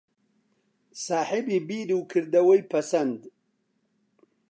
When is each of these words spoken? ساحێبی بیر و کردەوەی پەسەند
ساحێبی 1.05 1.57
بیر 1.67 1.89
و 1.99 2.01
کردەوەی 2.11 2.67
پەسەند 2.71 3.19